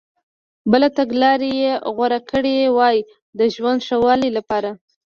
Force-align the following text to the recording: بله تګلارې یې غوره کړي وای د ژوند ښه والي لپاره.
بله 0.71 0.87
تګلارې 0.97 1.51
یې 1.61 1.73
غوره 1.95 2.19
کړي 2.29 2.55
وای 2.77 2.97
د 3.39 3.41
ژوند 3.53 3.79
ښه 3.87 3.97
والي 4.05 4.29
لپاره. 4.37 4.69